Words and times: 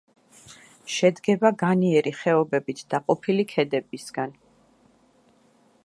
შედგება 0.93 1.51
განიერი 1.63 2.13
ხეობებით 2.21 2.83
დაყოფილი 2.95 3.47
ქედებისაგან. 3.53 4.35